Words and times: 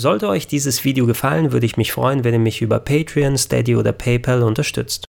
Sollte 0.00 0.28
euch 0.28 0.46
dieses 0.46 0.84
Video 0.84 1.06
gefallen, 1.06 1.50
würde 1.50 1.66
ich 1.66 1.76
mich 1.76 1.90
freuen, 1.90 2.22
wenn 2.22 2.32
ihr 2.32 2.38
mich 2.38 2.62
über 2.62 2.78
Patreon, 2.78 3.36
Steady 3.36 3.74
oder 3.74 3.90
PayPal 3.90 4.44
unterstützt. 4.44 5.06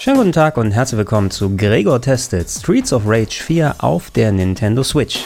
Schönen 0.00 0.16
guten 0.16 0.32
Tag 0.32 0.56
und 0.56 0.72
herzlich 0.72 0.98
willkommen 0.98 1.30
zu 1.30 1.56
Gregor 1.56 2.02
Tested 2.02 2.50
Streets 2.50 2.92
of 2.92 3.04
Rage 3.06 3.44
4 3.44 3.76
auf 3.78 4.10
der 4.10 4.32
Nintendo 4.32 4.82
Switch. 4.82 5.24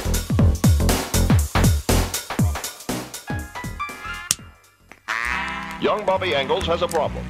Young 5.80 6.04
Bobby 6.04 6.34
Engels 6.34 6.68
has 6.68 6.82
a 6.82 6.86
problem. 6.86 7.24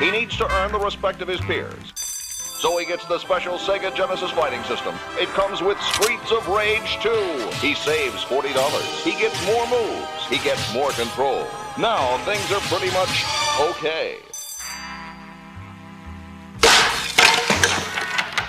He 0.00 0.10
needs 0.10 0.34
to 0.38 0.50
earn 0.50 0.72
the 0.72 0.78
respect 0.78 1.20
of 1.20 1.28
his 1.28 1.42
peers. 1.42 1.92
So 1.94 2.78
he 2.78 2.86
gets 2.86 3.04
the 3.04 3.18
special 3.18 3.58
Sega 3.58 3.94
Genesis 3.94 4.30
fighting 4.30 4.62
system. 4.64 4.94
It 5.18 5.28
comes 5.28 5.62
with 5.62 5.78
Streets 5.80 6.32
of 6.32 6.48
Rage 6.48 6.98
2. 7.02 7.10
He 7.60 7.74
saves 7.74 8.24
$40. 8.24 9.04
He 9.04 9.12
gets 9.12 9.44
more 9.46 9.66
moves. 9.68 10.26
He 10.28 10.38
gets 10.38 10.72
more 10.72 10.90
control. 10.92 11.46
Now 11.78 12.16
things 12.24 12.50
are 12.50 12.60
pretty 12.60 12.90
much 12.92 13.24
okay. 13.60 14.16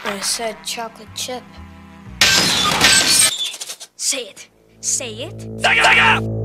I 0.04 0.20
said 0.22 0.56
chocolate 0.64 1.14
chip. 1.16 1.44
Say 3.98 4.24
it. 4.24 4.50
Say 4.80 5.14
it. 5.24 5.38
Sega, 5.62 5.84
Sega! 5.84 6.41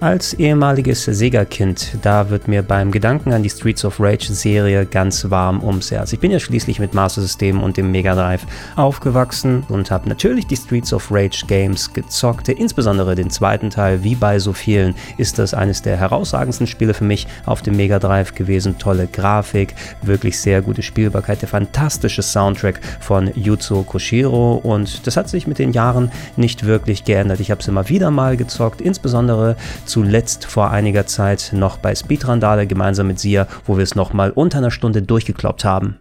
Als 0.00 0.32
ehemaliges 0.32 1.04
Sega-Kind, 1.04 1.98
da 2.00 2.30
wird 2.30 2.48
mir 2.48 2.62
beim 2.62 2.90
Gedanken 2.90 3.34
an 3.34 3.42
die 3.42 3.50
Streets 3.50 3.84
of 3.84 4.00
Rage-Serie 4.00 4.86
ganz 4.86 5.28
warm 5.28 5.62
ums 5.62 5.90
Herz. 5.90 6.14
Ich 6.14 6.20
bin 6.20 6.30
ja 6.30 6.40
schließlich 6.40 6.78
mit 6.78 6.94
Master 6.94 7.20
System 7.20 7.62
und 7.62 7.76
dem 7.76 7.90
Mega 7.90 8.14
Drive 8.14 8.46
aufgewachsen 8.76 9.62
und 9.68 9.90
habe 9.90 10.08
natürlich 10.08 10.46
die 10.46 10.56
Streets 10.56 10.94
of 10.94 11.10
Rage 11.10 11.44
Games 11.46 11.92
gezockt. 11.92 12.48
Insbesondere 12.48 13.14
den 13.14 13.28
zweiten 13.28 13.68
Teil, 13.68 14.02
wie 14.02 14.14
bei 14.14 14.38
so 14.38 14.54
vielen, 14.54 14.94
ist 15.18 15.38
das 15.38 15.52
eines 15.52 15.82
der 15.82 15.98
herausragendsten 15.98 16.66
Spiele 16.66 16.94
für 16.94 17.04
mich 17.04 17.26
auf 17.44 17.60
dem 17.60 17.76
Mega 17.76 17.98
Drive 17.98 18.34
gewesen. 18.34 18.78
Tolle 18.78 19.06
Grafik, 19.06 19.74
wirklich 20.00 20.40
sehr 20.40 20.62
gute 20.62 20.80
Spielbarkeit, 20.80 21.42
der 21.42 21.50
fantastische 21.50 22.22
Soundtrack 22.22 22.80
von 23.00 23.30
Yuzo 23.34 23.82
Koshiro 23.82 24.54
und 24.54 25.06
das 25.06 25.18
hat 25.18 25.28
sich 25.28 25.46
mit 25.46 25.58
den 25.58 25.74
Jahren 25.74 26.10
nicht 26.36 26.64
wirklich 26.64 27.04
geändert. 27.04 27.40
Ich 27.40 27.50
habe 27.50 27.60
es 27.60 27.68
immer 27.68 27.90
wieder 27.90 28.10
mal 28.10 28.38
gezockt, 28.38 28.80
insbesondere 28.80 29.56
zuletzt 29.90 30.44
vor 30.44 30.70
einiger 30.70 31.06
Zeit 31.06 31.50
noch 31.52 31.76
bei 31.76 31.94
Speedrandale 31.94 32.66
gemeinsam 32.66 33.08
mit 33.08 33.18
Sia, 33.18 33.48
wo 33.66 33.76
wir 33.76 33.82
es 33.82 33.96
nochmal 33.96 34.30
unter 34.30 34.58
einer 34.58 34.70
Stunde 34.70 35.02
durchgekloppt 35.02 35.64
haben. 35.64 35.98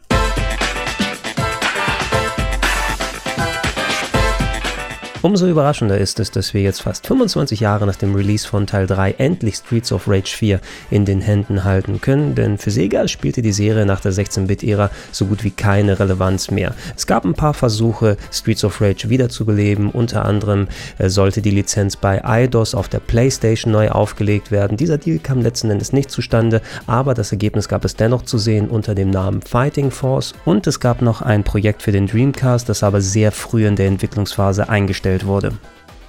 Umso 5.22 5.48
überraschender 5.48 5.98
ist 5.98 6.22
es, 6.22 6.32
dass 6.32 6.54
wir 6.54 6.62
jetzt 6.62 6.82
fast 6.82 7.06
25 7.06 7.60
Jahre 7.60 7.86
nach 7.86 7.98
dem 7.98 8.16
Release 8.16 8.48
von 8.48 8.66
Teil 8.66 8.88
3 8.88 9.16
endlich 9.18 9.56
Streets 9.56 9.92
of 9.92 10.08
Rage 10.08 10.34
4 10.34 10.62
in 10.92 11.04
den 11.04 11.20
Händen 11.20 11.66
halten 11.66 12.00
können, 12.00 12.36
denn 12.36 12.58
für 12.58 12.72
Sega 12.72 13.06
spielte 13.10 13.42
die 13.42 13.52
Serie 13.52 13.86
nach 13.86 14.00
der 14.00 14.14
16-Bit-Ära 14.14 14.90
so 15.12 15.26
gut 15.26 15.44
wie 15.44 15.52
keine 15.52 16.00
Relevanz 16.00 16.52
mehr. 16.52 16.74
Es 16.96 17.06
gab 17.06 17.26
ein 17.26 17.34
paar 17.34 17.54
Versuche, 17.54 18.16
Streets 18.32 18.64
of 18.64 18.80
Rage 18.80 19.10
wiederzubeleben, 19.10 19.90
unter 19.90 20.24
anderem 20.24 20.70
äh, 21.00 21.10
sollte 21.10 21.42
die 21.42 21.52
Lizenz 21.52 21.98
bei 21.98 22.24
eidos 22.24 22.74
auf 22.74 22.88
der 22.88 23.00
PlayStation 23.00 23.74
neu 23.74 23.90
aufgelegt 23.90 24.52
werden. 24.52 24.78
Dieser 24.78 24.98
Deal 24.98 25.20
kam 25.20 25.42
letzten 25.42 25.70
Endes 25.70 25.92
nicht 25.92 26.12
zustande, 26.12 26.62
aber 26.88 27.14
das 27.14 27.34
Ergebnis 27.34 27.68
gab 27.68 27.84
es 27.84 27.98
dennoch 27.98 28.22
zu 28.22 28.38
sehen 28.38 28.70
unter 28.70 28.96
dem 28.96 29.10
Namen 29.10 29.42
Fighting 29.42 29.92
Force 29.92 30.32
und 30.46 30.66
es 30.66 30.80
gab 30.80 31.02
noch 31.02 31.22
ein 31.22 31.44
Projekt 31.44 31.82
für 31.82 31.92
den 31.92 32.08
Dreamcast, 32.08 32.70
das 32.70 32.84
aber 32.84 33.02
sehr 33.02 33.34
früh 33.34 33.68
in 33.68 33.76
der 33.76 33.88
Entwicklungsphase 33.88 34.70
eingestellt 34.70 35.09
eingestellt 35.10 35.26
wurde. 35.26 35.54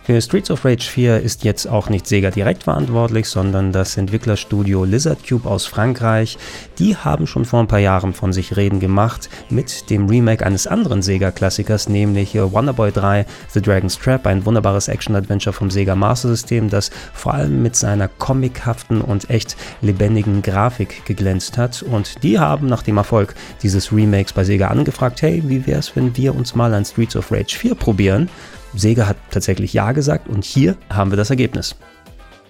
Für 0.02 0.20
Streets 0.20 0.50
of 0.50 0.64
Rage 0.64 0.90
4 0.90 1.20
ist 1.20 1.44
jetzt 1.44 1.66
auch 1.66 1.88
nicht 1.88 2.06
Sega 2.06 2.30
direkt 2.30 2.64
verantwortlich, 2.64 3.28
sondern 3.28 3.70
das 3.70 3.96
Entwicklerstudio 3.96 4.84
Lizard 4.84 5.20
Cube 5.28 5.48
aus 5.48 5.66
Frankreich. 5.66 6.36
Die 6.78 6.96
haben 6.96 7.28
schon 7.28 7.44
vor 7.44 7.60
ein 7.60 7.68
paar 7.68 7.78
Jahren 7.78 8.12
von 8.12 8.32
sich 8.32 8.56
reden 8.56 8.80
gemacht 8.80 9.28
mit 9.50 9.88
dem 9.88 10.08
Remake 10.08 10.44
eines 10.44 10.66
anderen 10.66 11.02
Sega-Klassikers, 11.02 11.88
nämlich 11.88 12.34
Wonderboy 12.34 12.90
3 12.90 13.24
The 13.52 13.62
Dragon's 13.62 13.98
Trap, 13.98 14.26
ein 14.26 14.44
wunderbares 14.44 14.88
Action-Adventure 14.88 15.52
vom 15.52 15.70
Sega 15.70 15.94
Master 15.94 16.30
System, 16.30 16.70
das 16.70 16.90
vor 17.12 17.34
allem 17.34 17.62
mit 17.62 17.76
seiner 17.76 18.08
comichaften 18.08 19.02
und 19.02 19.30
echt 19.30 19.56
lebendigen 19.80 20.42
Grafik 20.42 21.04
geglänzt 21.04 21.56
hat. 21.56 21.82
Und 21.82 22.24
die 22.24 22.38
haben 22.40 22.66
nach 22.66 22.82
dem 22.82 22.96
Erfolg 22.96 23.34
dieses 23.62 23.92
Remakes 23.92 24.32
bei 24.32 24.42
Sega 24.42 24.68
angefragt, 24.68 25.22
hey, 25.22 25.40
wie 25.46 25.66
wäre 25.68 25.78
es, 25.78 25.94
wenn 25.94 26.16
wir 26.16 26.34
uns 26.34 26.56
mal 26.56 26.74
an 26.74 26.84
Streets 26.84 27.14
of 27.14 27.30
Rage 27.30 27.56
4 27.56 27.74
probieren? 27.76 28.28
Sega 28.74 29.06
hat 29.06 29.16
tatsächlich 29.30 29.72
Ja 29.72 29.92
gesagt 29.92 30.28
und 30.28 30.44
hier 30.44 30.76
haben 30.88 31.10
wir 31.10 31.16
das 31.16 31.30
Ergebnis. 31.30 31.76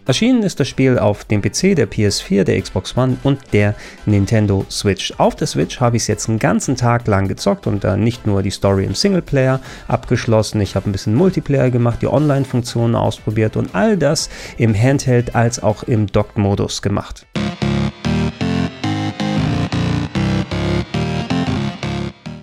Erschienen 0.06 0.42
ist 0.42 0.58
das 0.58 0.66
Spiel 0.66 0.98
auf 0.98 1.24
dem 1.24 1.40
PC, 1.40 1.76
der 1.76 1.88
PS4, 1.88 2.42
der 2.42 2.60
Xbox 2.60 2.96
One 2.96 3.18
und 3.22 3.38
der 3.52 3.76
Nintendo 4.06 4.66
Switch. 4.68 5.12
Auf 5.18 5.36
der 5.36 5.46
Switch 5.46 5.78
habe 5.78 5.96
ich 5.96 6.02
es 6.02 6.06
jetzt 6.08 6.28
einen 6.28 6.40
ganzen 6.40 6.74
Tag 6.74 7.06
lang 7.06 7.28
gezockt 7.28 7.68
und 7.68 7.84
dann 7.84 8.02
nicht 8.02 8.26
nur 8.26 8.42
die 8.42 8.50
Story 8.50 8.86
im 8.86 8.94
Singleplayer 8.94 9.60
abgeschlossen, 9.86 10.60
ich 10.60 10.74
habe 10.74 10.88
ein 10.88 10.92
bisschen 10.92 11.14
Multiplayer 11.14 11.70
gemacht, 11.70 12.02
die 12.02 12.08
Online-Funktionen 12.08 12.96
ausprobiert 12.96 13.56
und 13.56 13.74
all 13.74 13.96
das 13.96 14.30
im 14.56 14.74
Handheld 14.74 15.36
als 15.36 15.62
auch 15.62 15.84
im 15.84 16.06
Docked-Modus 16.08 16.82
gemacht. 16.82 17.26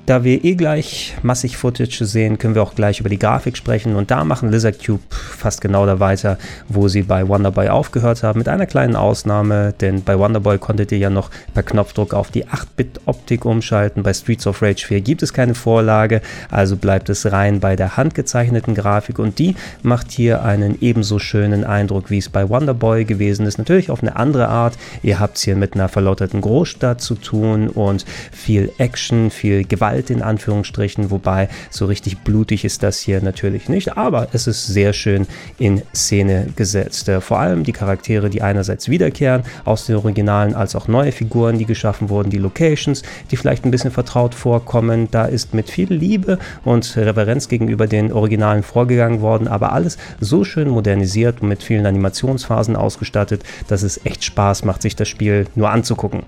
Da 0.07 0.23
wir 0.23 0.45
eh 0.45 0.55
gleich 0.55 1.15
massig 1.21 1.57
Footage 1.57 2.05
sehen, 2.05 2.37
können 2.37 2.55
wir 2.55 2.63
auch 2.63 2.75
gleich 2.75 3.01
über 3.01 3.09
die 3.09 3.19
Grafik 3.19 3.57
sprechen. 3.57 3.97
Und 3.97 4.09
da 4.09 4.23
machen 4.23 4.49
Lizard 4.49 4.81
Cube 4.81 5.03
fast 5.09 5.59
genau 5.59 5.85
da 5.85 5.99
weiter, 5.99 6.37
wo 6.69 6.87
sie 6.87 7.01
bei 7.01 7.27
Wonderboy 7.27 7.67
aufgehört 7.67 8.23
haben, 8.23 8.37
mit 8.37 8.47
einer 8.47 8.67
kleinen 8.67 8.95
Ausnahme, 8.95 9.73
denn 9.81 10.05
bei 10.05 10.17
Wonderboy 10.17 10.59
konntet 10.59 10.93
ihr 10.93 10.97
ja 10.97 11.09
noch 11.09 11.29
per 11.53 11.63
Knopfdruck 11.63 12.13
auf 12.13 12.31
die 12.31 12.45
8-Bit-Optik 12.45 13.43
umschalten, 13.43 14.01
bei 14.01 14.13
Streets 14.13 14.47
of 14.47 14.61
Rage 14.61 14.87
4 14.87 15.01
gibt 15.01 15.23
es 15.23 15.33
keine 15.33 15.55
Vorlage, 15.55 16.21
also 16.49 16.77
bleibt 16.77 17.09
es 17.09 17.29
rein 17.29 17.59
bei 17.59 17.75
der 17.75 17.97
handgezeichneten 17.97 18.75
Grafik. 18.75 19.19
Und 19.19 19.39
die 19.39 19.55
macht 19.83 20.11
hier 20.11 20.41
einen 20.41 20.77
ebenso 20.79 21.19
schönen 21.19 21.65
Eindruck, 21.65 22.09
wie 22.09 22.19
es 22.19 22.29
bei 22.29 22.47
Wonderboy 22.47 23.03
gewesen 23.03 23.45
ist, 23.45 23.57
natürlich 23.57 23.91
auf 23.91 24.01
eine 24.01 24.15
andere 24.15 24.47
Art, 24.47 24.77
ihr 25.03 25.19
habt 25.19 25.35
es 25.35 25.43
hier 25.43 25.57
mit 25.57 25.73
einer 25.73 25.89
verlotterten 25.89 26.39
Großstadt 26.39 27.01
zu 27.01 27.15
tun 27.15 27.67
und 27.67 28.05
viel 28.31 28.71
Action, 28.77 29.31
viel 29.31 29.65
Gewalt 29.65 29.96
Gewalt 29.97 30.09
in 30.09 30.21
Anführungsstrichen, 30.21 31.11
wobei 31.11 31.49
so 31.69 31.85
richtig 31.85 32.19
blutig 32.19 32.65
ist 32.65 32.83
das 32.83 32.99
hier 32.99 33.21
natürlich 33.21 33.69
nicht, 33.69 33.97
aber 33.97 34.27
es 34.33 34.47
ist 34.47 34.67
sehr 34.67 34.93
schön 34.93 35.27
in 35.57 35.81
Szene 35.93 36.47
gesetzt. 36.55 37.09
Äh, 37.09 37.21
vor 37.21 37.39
allem 37.39 37.63
die 37.63 37.71
Charaktere, 37.71 38.29
die 38.29 38.41
einerseits 38.41 38.89
wiederkehren 38.89 39.43
aus 39.65 39.85
den 39.85 39.95
Originalen, 39.95 40.53
als 40.53 40.75
auch 40.75 40.87
neue 40.87 41.11
Figuren, 41.11 41.57
die 41.57 41.65
geschaffen 41.65 42.09
wurden, 42.09 42.29
die 42.29 42.37
Locations, 42.37 43.03
die 43.31 43.37
vielleicht 43.37 43.65
ein 43.65 43.71
bisschen 43.71 43.91
vertraut 43.91 44.35
vorkommen. 44.35 45.07
Da 45.11 45.25
ist 45.25 45.53
mit 45.53 45.69
viel 45.69 45.91
Liebe 45.91 46.37
und 46.63 46.95
Reverenz 46.95 47.47
gegenüber 47.47 47.87
den 47.87 48.11
Originalen 48.11 48.63
vorgegangen 48.63 49.21
worden, 49.21 49.47
aber 49.47 49.73
alles 49.73 49.97
so 50.19 50.43
schön 50.43 50.69
modernisiert 50.69 51.41
und 51.41 51.49
mit 51.49 51.63
vielen 51.63 51.85
Animationsphasen 51.85 52.75
ausgestattet, 52.75 53.43
dass 53.67 53.83
es 53.83 54.05
echt 54.05 54.23
Spaß 54.23 54.63
macht, 54.63 54.81
sich 54.81 54.95
das 54.95 55.07
Spiel 55.07 55.47
nur 55.55 55.69
anzugucken. 55.69 56.23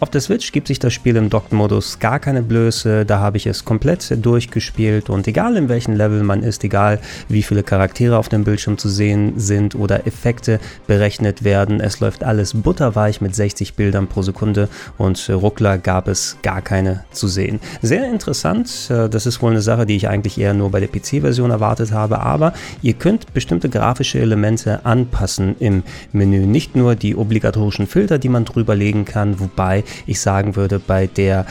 Auf 0.00 0.10
der 0.10 0.20
Switch 0.20 0.52
gibt 0.52 0.68
sich 0.68 0.78
das 0.78 0.92
Spiel 0.92 1.16
im 1.16 1.28
Docked-Modus 1.28 1.98
gar 1.98 2.20
keine 2.20 2.40
Blöße, 2.40 3.04
da 3.04 3.18
habe 3.18 3.36
ich 3.36 3.48
es 3.48 3.64
komplett 3.64 4.24
durchgespielt 4.24 5.10
und 5.10 5.26
egal 5.26 5.56
in 5.56 5.68
welchem 5.68 5.96
Level 5.96 6.22
man 6.22 6.44
ist, 6.44 6.62
egal 6.62 7.00
wie 7.28 7.42
viele 7.42 7.64
Charaktere 7.64 8.16
auf 8.16 8.28
dem 8.28 8.44
Bildschirm 8.44 8.78
zu 8.78 8.88
sehen 8.88 9.40
sind 9.40 9.74
oder 9.74 10.06
Effekte 10.06 10.60
berechnet 10.86 11.42
werden, 11.42 11.80
es 11.80 11.98
läuft 11.98 12.22
alles 12.22 12.54
butterweich 12.54 13.20
mit 13.20 13.34
60 13.34 13.74
Bildern 13.74 14.06
pro 14.06 14.22
Sekunde 14.22 14.68
und 14.98 15.28
Ruckler 15.28 15.78
gab 15.78 16.06
es 16.06 16.36
gar 16.42 16.62
keine 16.62 17.02
zu 17.10 17.26
sehen. 17.26 17.58
Sehr 17.82 18.08
interessant, 18.08 18.70
äh, 18.90 19.08
das 19.08 19.26
ist 19.26 19.42
wohl 19.42 19.50
eine 19.50 19.62
Sache, 19.62 19.84
die 19.84 19.96
ich 19.96 20.08
eigentlich 20.08 20.38
eher 20.38 20.54
nur 20.54 20.70
bei 20.70 20.78
der 20.78 20.86
PC-Version 20.86 21.50
erwartet 21.50 21.90
habe, 21.90 22.20
aber 22.20 22.52
ihr 22.82 22.94
könnt 22.94 23.34
bestimmte 23.34 23.68
grafische 23.68 24.20
Elemente 24.20 24.86
anpassen 24.86 25.56
im 25.58 25.82
Menü, 26.12 26.46
nicht 26.46 26.76
nur 26.76 26.94
die 26.94 27.16
obligatorischen 27.16 27.88
Filter, 27.88 28.20
die 28.20 28.28
man 28.28 28.44
drüber 28.44 28.76
legen 28.76 29.04
kann, 29.04 29.40
wobei 29.40 29.82
ich 30.06 30.20
sagen 30.20 30.56
würde, 30.56 30.78
bei 30.78 31.06
der 31.06 31.46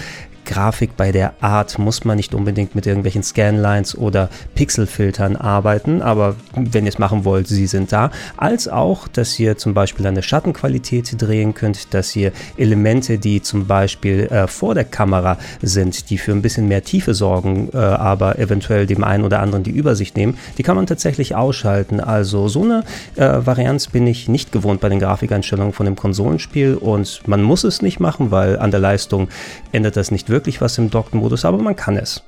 Grafik, 0.47 0.95
bei 0.95 1.11
der 1.11 1.33
Art 1.41 1.77
muss 1.77 2.05
man 2.05 2.15
nicht 2.15 2.33
unbedingt 2.33 2.73
mit 2.73 2.87
irgendwelchen 2.87 3.21
Scanlines 3.21 3.97
oder 3.97 4.29
Pixelfiltern 4.55 5.35
arbeiten, 5.35 6.01
aber 6.01 6.35
wenn 6.55 6.85
ihr 6.85 6.89
es 6.89 6.97
machen 6.97 7.25
wollt, 7.25 7.47
sie 7.47 7.67
sind 7.67 7.91
da. 7.91 8.11
Als 8.37 8.67
auch, 8.67 9.07
dass 9.09 9.37
ihr 9.39 9.57
zum 9.57 9.73
Beispiel 9.73 10.07
eine 10.07 10.23
Schattenqualität 10.23 11.21
drehen 11.21 11.53
könnt, 11.53 11.93
dass 11.93 12.15
ihr 12.15 12.31
Elemente, 12.55 13.19
die 13.19 13.41
zum 13.41 13.67
Beispiel 13.67 14.27
äh, 14.27 14.47
vor 14.47 14.73
der 14.73 14.85
Kamera 14.85 15.37
sind, 15.61 16.09
die 16.09 16.17
für 16.17 16.31
ein 16.31 16.41
bisschen 16.41 16.67
mehr 16.67 16.83
Tiefe 16.83 17.13
sorgen, 17.13 17.69
äh, 17.73 17.77
aber 17.77 18.39
eventuell 18.39 18.85
dem 18.85 19.03
einen 19.03 19.25
oder 19.25 19.41
anderen 19.41 19.63
die 19.63 19.71
Übersicht 19.71 20.15
nehmen, 20.15 20.37
die 20.57 20.63
kann 20.63 20.77
man 20.77 20.87
tatsächlich 20.87 21.35
ausschalten. 21.35 21.99
Also 21.99 22.47
so 22.47 22.63
eine 22.63 22.83
äh, 23.17 23.45
Varianz 23.45 23.87
bin 23.87 24.07
ich 24.07 24.29
nicht 24.29 24.53
gewohnt 24.53 24.79
bei 24.79 24.87
den 24.87 24.99
Grafikeinstellungen 24.99 25.73
von 25.73 25.85
dem 25.85 25.97
Konsolenspiel 25.97 26.75
und 26.75 27.27
man 27.27 27.43
muss 27.43 27.65
es 27.65 27.81
nicht 27.81 27.99
machen, 27.99 28.31
weil 28.31 28.57
an 28.57 28.71
der 28.71 28.79
Leistung 28.79 29.27
ändert 29.73 29.97
das 29.97 30.09
nicht 30.09 30.29
wirklich 30.29 30.36
was 30.61 30.77
im 30.77 30.89
Docked-Modus, 30.89 31.45
aber 31.45 31.57
man 31.57 31.75
kann 31.75 31.97
es. 31.97 32.23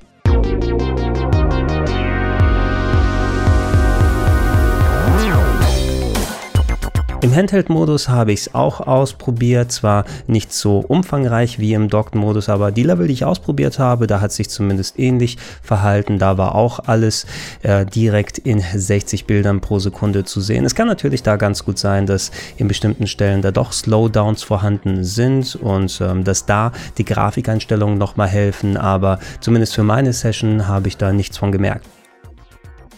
Im 7.22 7.36
Handheld-Modus 7.36 8.08
habe 8.08 8.32
ich 8.32 8.40
es 8.42 8.56
auch 8.56 8.80
ausprobiert, 8.80 9.74
zwar 9.74 10.06
nicht 10.28 10.54
so 10.54 10.80
umfangreich 10.80 11.60
wie 11.60 11.74
im 11.74 11.90
Docked-Modus, 11.90 12.48
aber 12.48 12.72
die 12.72 12.84
Level, 12.84 13.08
die 13.08 13.14
ich 13.14 13.26
ausprobiert 13.26 13.78
habe, 13.78 14.08
da 14.08 14.22
hat 14.22 14.32
sich 14.32 14.50
zumindest 14.50 14.98
ähnlich 14.98 15.38
verhalten. 15.62 16.18
Da 16.18 16.38
war 16.38 16.56
auch 16.56 16.80
alles 16.80 17.26
äh, 17.62 17.86
direkt 17.86 18.38
in 18.38 18.62
60 18.62 19.26
Bildern 19.26 19.60
pro 19.60 19.80
Sekunde 19.80 20.24
zu 20.24 20.40
sehen. 20.40 20.64
Es 20.64 20.76
kann 20.76 20.88
natürlich 20.88 21.22
da 21.22 21.36
ganz 21.36 21.66
gut 21.66 21.78
sein, 21.78 22.06
dass 22.06 22.32
in 22.56 22.70
bestimmten 22.70 23.06
Stellen 23.06 23.42
da 23.42 23.52
doch 23.52 23.74
Slowdowns 23.74 24.44
vorhanden 24.44 25.04
sind 25.04 25.58
und 25.58 26.00
ähm, 26.00 26.24
dass 26.24 26.46
da 26.46 26.72
die 26.98 27.06
Grafikeinstellungen 27.06 27.98
nochmal 27.98 28.30
helfen, 28.30 28.78
aber 28.78 29.20
zumindest 29.42 29.76
für 29.76 29.84
meine 29.84 30.14
Session 30.14 30.70
habe 30.70 30.88
ich 30.88 30.96
da 30.96 31.12
nichts 31.12 31.38
von 31.38 31.52
gemerkt. 31.52 31.86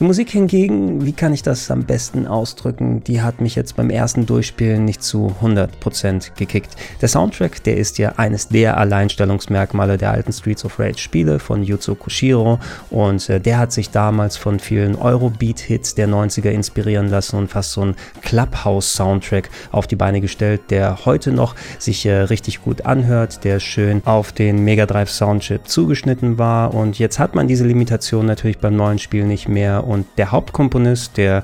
Die 0.02 0.08
Musik 0.08 0.32
hingegen, 0.32 1.06
wie 1.06 1.12
kann 1.12 1.32
ich 1.32 1.44
das 1.44 1.70
am 1.70 1.84
besten 1.84 2.26
ausdrücken, 2.26 3.04
die 3.04 3.22
hat 3.22 3.40
mich 3.40 3.54
jetzt 3.54 3.76
beim 3.76 3.92
ersten 3.92 4.26
Durchspielen 4.26 4.84
nicht 4.84 5.04
zu 5.04 5.36
100% 5.44 6.32
gekickt. 6.36 6.76
Der 7.02 7.08
Soundtrack, 7.08 7.62
der 7.62 7.78
ist 7.78 8.00
ja 8.00 8.14
eines 8.18 8.48
der 8.48 8.78
Alleinstellungsmerkmale 8.80 10.00
der 10.00 10.10
alten 10.10 10.34
Streets 10.34 10.66
of 10.66 10.80
Rage 10.80 10.98
Spiele 10.98 11.38
von 11.38 11.64
Yuzo 11.64 11.94
Koshiro 11.94 12.58
und 12.90 13.30
äh, 13.30 13.40
der 13.40 13.60
hat 13.60 13.74
sich 13.74 13.92
damals 13.92 14.38
von 14.38 14.58
vielen 14.58 14.96
Eurobeat-Hits 14.96 15.94
der 15.94 16.10
90er 16.10 16.50
inspirieren 16.50 17.08
lassen 17.08 17.36
und 17.36 17.50
fast 17.50 17.74
so 17.74 17.82
einen 17.82 17.96
Clubhouse-Soundtrack 18.24 19.52
auf 19.72 19.86
die 19.86 19.98
Beine 19.98 20.20
gestellt, 20.20 20.62
der 20.72 21.06
heute 21.06 21.32
noch 21.32 21.54
sich 21.78 22.08
äh, 22.08 22.22
richtig 22.22 22.64
gut 22.64 22.88
anhört, 22.88 23.44
der 23.44 23.60
schön 23.60 24.02
auf 24.06 24.32
den 24.32 24.64
Mega 24.64 24.88
Drive 24.88 25.12
Soundchip 25.12 25.68
zugeschnitten 25.68 26.40
war 26.40 26.74
und 26.74 26.98
jetzt 26.98 27.20
hat 27.20 27.36
man 27.36 27.48
diese 27.48 27.68
Limitation 27.68 28.26
natürlich 28.26 28.58
beim 28.58 28.76
neuen 28.76 28.98
Spiel 28.98 29.26
nicht 29.26 29.48
mehr 29.48 29.91
und 29.92 30.06
der 30.18 30.32
Hauptkomponist, 30.32 31.18
der 31.18 31.44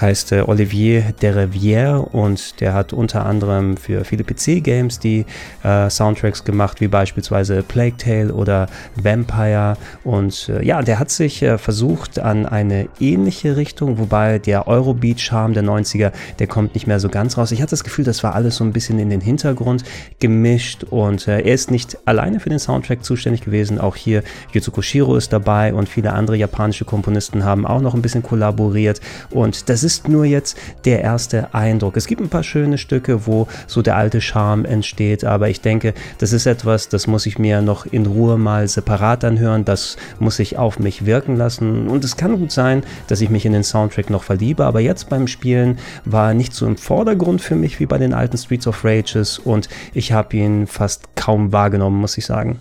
heißt 0.00 0.32
äh, 0.32 0.40
Olivier 0.40 1.14
Derivière 1.22 1.98
und 1.98 2.60
der 2.60 2.74
hat 2.74 2.92
unter 2.92 3.24
anderem 3.24 3.76
für 3.76 4.04
viele 4.04 4.24
PC-Games 4.24 4.98
die 4.98 5.24
äh, 5.62 5.88
Soundtracks 5.88 6.44
gemacht, 6.44 6.80
wie 6.80 6.88
beispielsweise 6.88 7.62
Plague 7.62 7.96
Tale 7.96 8.34
oder 8.34 8.66
Vampire. 8.96 9.76
Und 10.02 10.48
äh, 10.48 10.64
ja, 10.64 10.82
der 10.82 10.98
hat 10.98 11.10
sich 11.10 11.42
äh, 11.42 11.56
versucht 11.56 12.18
an 12.18 12.46
eine 12.46 12.88
ähnliche 12.98 13.56
Richtung, 13.56 13.98
wobei 13.98 14.40
der 14.40 14.66
Eurobeat-Charme 14.66 15.54
der 15.54 15.62
90er, 15.62 16.10
der 16.40 16.46
kommt 16.48 16.74
nicht 16.74 16.88
mehr 16.88 16.98
so 16.98 17.08
ganz 17.08 17.38
raus. 17.38 17.52
Ich 17.52 17.62
hatte 17.62 17.70
das 17.70 17.84
Gefühl, 17.84 18.04
das 18.04 18.24
war 18.24 18.34
alles 18.34 18.56
so 18.56 18.64
ein 18.64 18.72
bisschen 18.72 18.98
in 18.98 19.10
den 19.10 19.20
Hintergrund 19.20 19.84
gemischt 20.18 20.82
und 20.82 21.28
äh, 21.28 21.42
er 21.42 21.54
ist 21.54 21.70
nicht 21.70 21.96
alleine 22.06 22.40
für 22.40 22.48
den 22.50 22.58
Soundtrack 22.58 23.04
zuständig 23.04 23.42
gewesen. 23.42 23.78
Auch 23.78 23.94
hier 23.94 24.24
Yuzo 24.52 24.72
Shiro 24.82 25.14
ist 25.14 25.32
dabei 25.32 25.72
und 25.72 25.88
viele 25.88 26.12
andere 26.12 26.36
japanische 26.36 26.84
Komponisten 26.84 27.44
haben 27.44 27.64
auch 27.64 27.83
noch 27.84 27.94
ein 27.94 28.02
bisschen 28.02 28.22
kollaboriert 28.22 29.00
und 29.30 29.68
das 29.68 29.84
ist 29.84 30.08
nur 30.08 30.24
jetzt 30.24 30.58
der 30.84 31.02
erste 31.02 31.54
Eindruck. 31.54 31.96
Es 31.96 32.06
gibt 32.06 32.20
ein 32.20 32.28
paar 32.28 32.42
schöne 32.42 32.78
Stücke, 32.78 33.26
wo 33.26 33.46
so 33.66 33.82
der 33.82 33.96
alte 33.96 34.20
Charme 34.20 34.64
entsteht, 34.64 35.24
aber 35.24 35.48
ich 35.48 35.60
denke, 35.60 35.94
das 36.18 36.32
ist 36.32 36.46
etwas, 36.46 36.88
das 36.88 37.06
muss 37.06 37.26
ich 37.26 37.38
mir 37.38 37.62
noch 37.62 37.86
in 37.86 38.06
Ruhe 38.06 38.36
mal 38.38 38.66
separat 38.66 39.24
anhören, 39.24 39.64
das 39.64 39.96
muss 40.18 40.38
ich 40.38 40.58
auf 40.58 40.78
mich 40.78 41.06
wirken 41.06 41.36
lassen 41.36 41.86
und 41.88 42.04
es 42.04 42.16
kann 42.16 42.38
gut 42.38 42.50
sein, 42.50 42.82
dass 43.06 43.20
ich 43.20 43.30
mich 43.30 43.46
in 43.46 43.52
den 43.52 43.64
Soundtrack 43.64 44.10
noch 44.10 44.24
verliebe, 44.24 44.64
aber 44.64 44.80
jetzt 44.80 45.08
beim 45.08 45.28
Spielen 45.28 45.78
war 46.04 46.34
nicht 46.34 46.54
so 46.54 46.66
im 46.66 46.76
Vordergrund 46.76 47.40
für 47.40 47.54
mich 47.54 47.78
wie 47.78 47.86
bei 47.86 47.98
den 47.98 48.14
alten 48.14 48.36
Streets 48.36 48.66
of 48.66 48.84
Rages 48.84 49.38
und 49.38 49.68
ich 49.92 50.12
habe 50.12 50.36
ihn 50.36 50.66
fast 50.66 51.14
kaum 51.14 51.52
wahrgenommen, 51.52 52.00
muss 52.00 52.18
ich 52.18 52.26
sagen. 52.26 52.58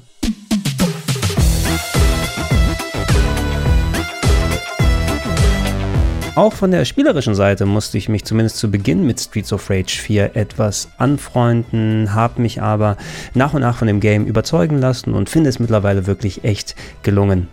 Auch 6.36 6.54
von 6.54 6.72
der 6.72 6.84
spielerischen 6.86 7.36
Seite 7.36 7.68
musste 7.68 8.00
ich 8.00 8.10
mich 8.10 8.26
zumindest 8.26 8.58
zu 8.58 8.72
Beginn 8.72 9.06
mit 9.06 9.20
Streets 9.20 9.54
of 9.54 9.70
Rage 9.70 10.00
4 10.02 10.36
etwas 10.36 10.90
anfreunden, 10.98 12.16
habe 12.16 12.42
mich 12.42 12.60
aber 12.60 12.98
nach 13.36 13.54
und 13.54 13.62
nach 13.62 13.78
von 13.78 13.88
dem 13.88 14.00
Game 14.00 14.26
überzeugen 14.26 14.80
lassen 14.80 15.14
und 15.14 15.30
finde 15.30 15.52
es 15.52 15.60
mittlerweile 15.60 16.08
wirklich 16.08 16.44
echt 16.44 16.76
gelungen. 17.04 17.50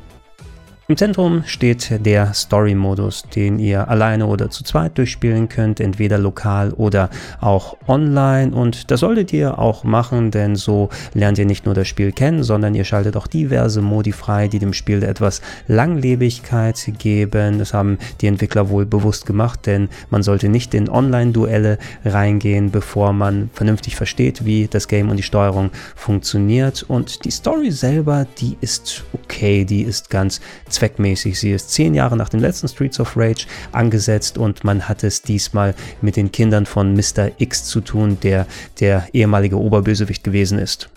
Im 0.90 0.96
Zentrum 0.96 1.44
steht 1.46 2.04
der 2.04 2.34
Story-Modus, 2.34 3.22
den 3.22 3.60
ihr 3.60 3.88
alleine 3.88 4.26
oder 4.26 4.50
zu 4.50 4.64
zweit 4.64 4.98
durchspielen 4.98 5.48
könnt, 5.48 5.78
entweder 5.78 6.18
lokal 6.18 6.72
oder 6.72 7.10
auch 7.40 7.76
online. 7.86 8.52
Und 8.52 8.90
das 8.90 8.98
solltet 8.98 9.32
ihr 9.32 9.60
auch 9.60 9.84
machen, 9.84 10.32
denn 10.32 10.56
so 10.56 10.88
lernt 11.14 11.38
ihr 11.38 11.46
nicht 11.46 11.64
nur 11.64 11.76
das 11.76 11.86
Spiel 11.86 12.10
kennen, 12.10 12.42
sondern 12.42 12.74
ihr 12.74 12.82
schaltet 12.82 13.16
auch 13.16 13.28
diverse 13.28 13.82
Modi 13.82 14.10
frei, 14.10 14.48
die 14.48 14.58
dem 14.58 14.72
Spiel 14.72 15.04
etwas 15.04 15.42
Langlebigkeit 15.68 16.92
geben. 16.98 17.60
Das 17.60 17.72
haben 17.72 17.96
die 18.20 18.26
Entwickler 18.26 18.68
wohl 18.68 18.84
bewusst 18.84 19.26
gemacht, 19.26 19.66
denn 19.66 19.90
man 20.10 20.24
sollte 20.24 20.48
nicht 20.48 20.74
in 20.74 20.88
Online-Duelle 20.88 21.78
reingehen, 22.04 22.72
bevor 22.72 23.12
man 23.12 23.48
vernünftig 23.52 23.94
versteht, 23.94 24.44
wie 24.44 24.66
das 24.66 24.88
Game 24.88 25.08
und 25.08 25.18
die 25.18 25.22
Steuerung 25.22 25.70
funktioniert. 25.94 26.82
Und 26.82 27.24
die 27.24 27.30
Story 27.30 27.70
selber, 27.70 28.26
die 28.38 28.56
ist 28.60 29.04
okay, 29.12 29.64
die 29.64 29.82
ist 29.82 30.10
ganz 30.10 30.40
zweckmäßig. 30.80 31.38
Sie 31.38 31.52
ist 31.52 31.70
zehn 31.70 31.94
Jahre 31.94 32.16
nach 32.16 32.30
dem 32.30 32.40
letzten 32.40 32.68
Streets 32.68 32.98
of 33.00 33.16
Rage 33.16 33.46
angesetzt 33.72 34.38
und 34.38 34.64
man 34.64 34.88
hat 34.88 35.04
es 35.04 35.22
diesmal 35.22 35.74
mit 36.00 36.16
den 36.16 36.32
Kindern 36.32 36.64
von 36.64 36.94
Mr. 36.94 37.30
X 37.38 37.64
zu 37.64 37.80
tun, 37.82 38.18
der 38.22 38.46
der 38.80 39.06
ehemalige 39.12 39.58
Oberbösewicht 39.58 40.24
gewesen 40.24 40.58
ist. 40.58 40.88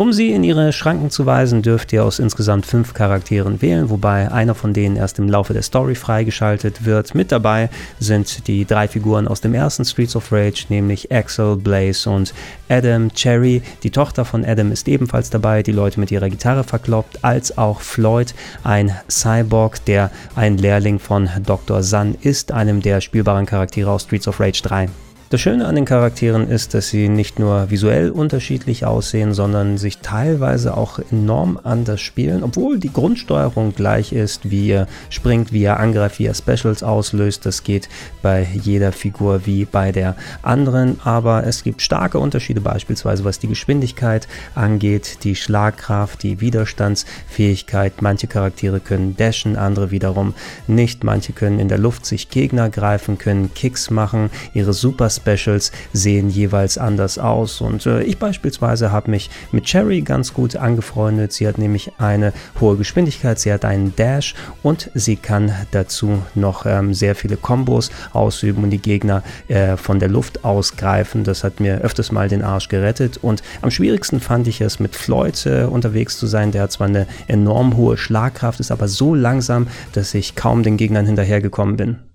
Um 0.00 0.14
sie 0.14 0.30
in 0.30 0.44
ihre 0.44 0.72
Schranken 0.72 1.10
zu 1.10 1.26
weisen, 1.26 1.60
dürft 1.60 1.92
ihr 1.92 2.02
aus 2.02 2.20
insgesamt 2.20 2.64
fünf 2.64 2.94
Charakteren 2.94 3.60
wählen, 3.60 3.90
wobei 3.90 4.32
einer 4.32 4.54
von 4.54 4.72
denen 4.72 4.96
erst 4.96 5.18
im 5.18 5.28
Laufe 5.28 5.52
der 5.52 5.60
Story 5.60 5.94
freigeschaltet 5.94 6.86
wird. 6.86 7.14
Mit 7.14 7.30
dabei 7.30 7.68
sind 7.98 8.46
die 8.48 8.64
drei 8.64 8.88
Figuren 8.88 9.28
aus 9.28 9.42
dem 9.42 9.52
ersten 9.52 9.84
Streets 9.84 10.16
of 10.16 10.32
Rage, 10.32 10.64
nämlich 10.70 11.12
Axel, 11.12 11.54
Blaze 11.56 12.08
und 12.08 12.32
Adam. 12.70 13.12
Cherry, 13.12 13.60
die 13.82 13.90
Tochter 13.90 14.24
von 14.24 14.42
Adam, 14.42 14.72
ist 14.72 14.88
ebenfalls 14.88 15.28
dabei, 15.28 15.62
die 15.62 15.72
Leute 15.72 16.00
mit 16.00 16.10
ihrer 16.10 16.30
Gitarre 16.30 16.64
verkloppt, 16.64 17.22
als 17.22 17.58
auch 17.58 17.82
Floyd, 17.82 18.32
ein 18.64 18.96
Cyborg, 19.10 19.84
der 19.84 20.10
ein 20.34 20.56
Lehrling 20.56 20.98
von 20.98 21.28
Dr. 21.44 21.82
Sun 21.82 22.16
ist, 22.22 22.52
einem 22.52 22.80
der 22.80 23.02
spielbaren 23.02 23.44
Charaktere 23.44 23.90
aus 23.90 24.04
Streets 24.04 24.28
of 24.28 24.40
Rage 24.40 24.62
3. 24.62 24.88
Das 25.30 25.40
Schöne 25.40 25.66
an 25.66 25.76
den 25.76 25.84
Charakteren 25.84 26.48
ist, 26.48 26.74
dass 26.74 26.88
sie 26.88 27.08
nicht 27.08 27.38
nur 27.38 27.70
visuell 27.70 28.10
unterschiedlich 28.10 28.84
aussehen, 28.84 29.32
sondern 29.32 29.78
sich 29.78 29.98
teilweise 29.98 30.76
auch 30.76 30.98
enorm 30.98 31.56
anders 31.62 32.00
spielen, 32.00 32.42
obwohl 32.42 32.80
die 32.80 32.92
Grundsteuerung 32.92 33.72
gleich 33.72 34.12
ist, 34.12 34.50
wie 34.50 34.70
er 34.70 34.88
springt, 35.08 35.52
wie 35.52 35.62
er 35.62 35.78
angreift, 35.78 36.18
wie 36.18 36.26
er 36.26 36.34
Specials 36.34 36.82
auslöst. 36.82 37.46
Das 37.46 37.62
geht 37.62 37.88
bei 38.22 38.44
jeder 38.60 38.90
Figur 38.90 39.46
wie 39.46 39.66
bei 39.66 39.92
der 39.92 40.16
anderen, 40.42 40.98
aber 41.04 41.46
es 41.46 41.62
gibt 41.62 41.80
starke 41.80 42.18
Unterschiede 42.18 42.60
beispielsweise, 42.60 43.22
was 43.24 43.38
die 43.38 43.46
Geschwindigkeit 43.46 44.26
angeht, 44.56 45.18
die 45.22 45.36
Schlagkraft, 45.36 46.24
die 46.24 46.40
Widerstandsfähigkeit. 46.40 48.02
Manche 48.02 48.26
Charaktere 48.26 48.80
können 48.80 49.14
dashen, 49.16 49.54
andere 49.54 49.92
wiederum 49.92 50.34
nicht. 50.66 51.04
Manche 51.04 51.32
können 51.32 51.60
in 51.60 51.68
der 51.68 51.78
Luft 51.78 52.04
sich 52.04 52.30
Gegner 52.30 52.68
greifen, 52.68 53.16
können 53.16 53.54
Kicks 53.54 53.90
machen, 53.90 54.30
ihre 54.54 54.72
Super 54.72 55.08
Specials 55.20 55.72
sehen 55.92 56.28
jeweils 56.30 56.78
anders 56.78 57.18
aus. 57.18 57.60
Und 57.60 57.86
äh, 57.86 58.02
ich 58.02 58.18
beispielsweise 58.18 58.92
habe 58.92 59.10
mich 59.10 59.30
mit 59.52 59.64
Cherry 59.64 60.00
ganz 60.02 60.34
gut 60.34 60.56
angefreundet. 60.56 61.32
Sie 61.32 61.46
hat 61.46 61.58
nämlich 61.58 61.92
eine 61.98 62.32
hohe 62.60 62.76
Geschwindigkeit, 62.76 63.38
sie 63.38 63.52
hat 63.52 63.64
einen 63.64 63.94
Dash 63.96 64.34
und 64.62 64.90
sie 64.94 65.16
kann 65.16 65.52
dazu 65.70 66.22
noch 66.34 66.66
ähm, 66.66 66.94
sehr 66.94 67.14
viele 67.14 67.36
Kombos 67.36 67.90
ausüben 68.12 68.64
und 68.64 68.70
die 68.70 68.82
Gegner 68.82 69.22
äh, 69.48 69.76
von 69.76 69.98
der 69.98 70.08
Luft 70.08 70.44
ausgreifen. 70.44 71.24
Das 71.24 71.44
hat 71.44 71.60
mir 71.60 71.80
öfters 71.80 72.12
mal 72.12 72.28
den 72.28 72.42
Arsch 72.42 72.68
gerettet. 72.68 73.18
Und 73.22 73.42
am 73.62 73.70
schwierigsten 73.70 74.20
fand 74.20 74.48
ich 74.48 74.60
es, 74.60 74.80
mit 74.80 74.96
Floyd 74.96 75.46
äh, 75.46 75.64
unterwegs 75.64 76.18
zu 76.18 76.26
sein. 76.26 76.52
Der 76.52 76.62
hat 76.62 76.72
zwar 76.72 76.88
eine 76.88 77.06
enorm 77.26 77.76
hohe 77.76 77.96
Schlagkraft, 77.96 78.60
ist 78.60 78.70
aber 78.70 78.88
so 78.88 79.14
langsam, 79.14 79.68
dass 79.92 80.14
ich 80.14 80.34
kaum 80.34 80.62
den 80.62 80.76
Gegnern 80.76 81.06
hinterhergekommen 81.06 81.76
bin. 81.76 82.09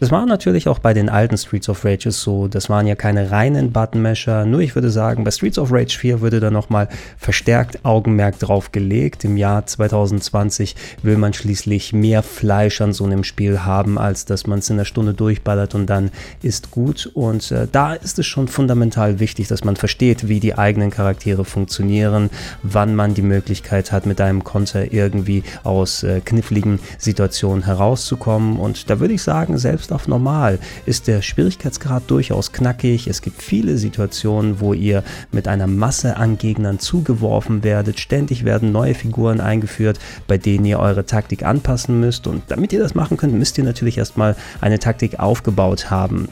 Das 0.00 0.12
war 0.12 0.26
natürlich 0.26 0.68
auch 0.68 0.78
bei 0.78 0.94
den 0.94 1.08
alten 1.08 1.36
Streets 1.36 1.68
of 1.68 1.84
Rages 1.84 2.22
so. 2.22 2.46
Das 2.46 2.70
waren 2.70 2.86
ja 2.86 2.94
keine 2.94 3.32
reinen 3.32 3.72
Buttonmasher. 3.72 4.46
Nur 4.46 4.60
ich 4.60 4.76
würde 4.76 4.90
sagen, 4.90 5.24
bei 5.24 5.32
Streets 5.32 5.58
of 5.58 5.72
Rage 5.72 5.98
4 5.98 6.20
würde 6.20 6.38
da 6.38 6.52
nochmal 6.52 6.88
verstärkt 7.18 7.84
Augenmerk 7.84 8.38
drauf 8.38 8.70
gelegt. 8.70 9.24
Im 9.24 9.36
Jahr 9.36 9.66
2020 9.66 10.76
will 11.02 11.16
man 11.16 11.32
schließlich 11.32 11.92
mehr 11.92 12.22
Fleisch 12.22 12.80
an 12.80 12.92
so 12.92 13.04
einem 13.04 13.24
Spiel 13.24 13.64
haben, 13.64 13.98
als 13.98 14.24
dass 14.24 14.46
man 14.46 14.60
es 14.60 14.70
in 14.70 14.76
einer 14.76 14.84
Stunde 14.84 15.14
durchballert 15.14 15.74
und 15.74 15.86
dann 15.86 16.12
ist 16.42 16.70
gut. 16.70 17.10
Und 17.14 17.50
äh, 17.50 17.66
da 17.70 17.94
ist 17.94 18.20
es 18.20 18.26
schon 18.26 18.46
fundamental 18.46 19.18
wichtig, 19.18 19.48
dass 19.48 19.64
man 19.64 19.74
versteht, 19.74 20.28
wie 20.28 20.38
die 20.38 20.56
eigenen 20.56 20.90
Charaktere 20.90 21.44
funktionieren, 21.44 22.30
wann 22.62 22.94
man 22.94 23.14
die 23.14 23.22
Möglichkeit 23.22 23.90
hat, 23.90 24.06
mit 24.06 24.20
einem 24.20 24.44
Konter 24.44 24.92
irgendwie 24.92 25.42
aus 25.64 26.04
äh, 26.04 26.20
kniffligen 26.24 26.78
Situationen 26.98 27.64
herauszukommen. 27.64 28.60
Und 28.60 28.90
da 28.90 29.00
würde 29.00 29.14
ich 29.14 29.22
sagen, 29.22 29.58
selbst 29.58 29.87
selbst 29.88 29.92
auf 29.92 30.08
normal 30.08 30.58
ist 30.86 31.06
der 31.06 31.22
Schwierigkeitsgrad 31.22 32.02
durchaus 32.08 32.52
knackig. 32.52 33.06
Es 33.06 33.22
gibt 33.22 33.42
viele 33.42 33.78
Situationen, 33.78 34.60
wo 34.60 34.74
ihr 34.74 35.02
mit 35.32 35.48
einer 35.48 35.66
Masse 35.66 36.16
an 36.16 36.36
Gegnern 36.36 36.78
zugeworfen 36.78 37.64
werdet. 37.64 37.98
Ständig 37.98 38.44
werden 38.44 38.72
neue 38.72 38.94
Figuren 38.94 39.40
eingeführt, 39.40 39.98
bei 40.26 40.38
denen 40.38 40.64
ihr 40.66 40.78
eure 40.78 41.06
Taktik 41.06 41.44
anpassen 41.44 42.00
müsst. 42.00 42.26
Und 42.26 42.42
damit 42.48 42.72
ihr 42.72 42.80
das 42.80 42.94
machen 42.94 43.16
könnt, 43.16 43.34
müsst 43.34 43.56
ihr 43.58 43.64
natürlich 43.64 43.98
erstmal 43.98 44.36
eine 44.60 44.78
Taktik 44.78 45.18
aufgebaut 45.18 45.90
haben. 45.90 46.28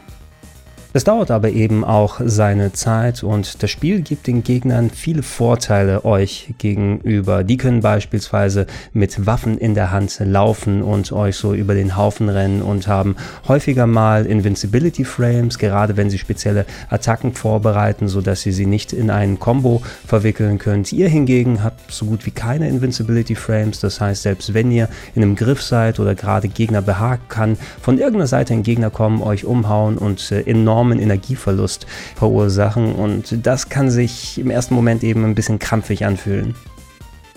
Es 0.96 1.04
dauert 1.04 1.30
aber 1.30 1.50
eben 1.50 1.84
auch 1.84 2.22
seine 2.24 2.72
Zeit 2.72 3.22
und 3.22 3.62
das 3.62 3.70
Spiel 3.70 4.00
gibt 4.00 4.26
den 4.26 4.42
Gegnern 4.42 4.88
viele 4.88 5.22
Vorteile 5.22 6.06
euch 6.06 6.54
gegenüber. 6.56 7.44
Die 7.44 7.58
können 7.58 7.82
beispielsweise 7.82 8.66
mit 8.94 9.26
Waffen 9.26 9.58
in 9.58 9.74
der 9.74 9.90
Hand 9.90 10.18
laufen 10.20 10.80
und 10.80 11.12
euch 11.12 11.36
so 11.36 11.52
über 11.52 11.74
den 11.74 11.98
Haufen 11.98 12.30
rennen 12.30 12.62
und 12.62 12.88
haben 12.88 13.16
häufiger 13.46 13.86
mal 13.86 14.24
Invincibility 14.24 15.04
Frames, 15.04 15.58
gerade 15.58 15.98
wenn 15.98 16.08
sie 16.08 16.16
spezielle 16.16 16.64
Attacken 16.88 17.34
vorbereiten, 17.34 18.08
sodass 18.08 18.46
ihr 18.46 18.54
sie 18.54 18.64
nicht 18.64 18.94
in 18.94 19.10
einen 19.10 19.38
Combo 19.38 19.82
verwickeln 20.06 20.56
könnt. 20.56 20.94
Ihr 20.94 21.10
hingegen 21.10 21.62
habt 21.62 21.92
so 21.92 22.06
gut 22.06 22.24
wie 22.24 22.30
keine 22.30 22.70
Invincibility 22.70 23.34
Frames, 23.34 23.80
das 23.80 24.00
heißt, 24.00 24.22
selbst 24.22 24.54
wenn 24.54 24.70
ihr 24.70 24.88
in 25.14 25.22
einem 25.22 25.36
Griff 25.36 25.60
seid 25.60 26.00
oder 26.00 26.14
gerade 26.14 26.48
Gegner 26.48 26.80
behagt, 26.80 27.28
kann 27.28 27.58
von 27.82 27.98
irgendeiner 27.98 28.28
Seite 28.28 28.54
ein 28.54 28.62
Gegner 28.62 28.88
kommen, 28.88 29.20
euch 29.20 29.44
umhauen 29.44 29.98
und 29.98 30.32
äh, 30.32 30.40
enorm 30.40 30.85
enormen 30.86 31.00
Energieverlust 31.00 31.86
verursachen 32.14 32.94
und 32.94 33.46
das 33.46 33.68
kann 33.68 33.90
sich 33.90 34.38
im 34.38 34.50
ersten 34.50 34.74
Moment 34.74 35.02
eben 35.02 35.24
ein 35.24 35.34
bisschen 35.34 35.58
krampfig 35.58 36.04
anfühlen. 36.04 36.54